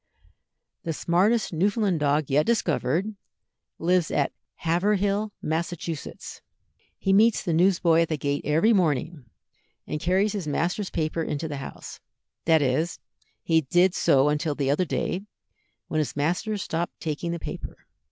[0.81, 3.13] The smartest Newfoundland dog yet discovered
[3.77, 6.41] lives at Haverhill, Massachusetts.
[6.97, 9.25] He meets the newsboy at the gate every morning,
[9.85, 11.99] and carries his master's paper into the house;
[12.45, 12.97] that is,
[13.43, 15.21] he did so till the other day,
[15.87, 17.77] when his master stopped taking the paper.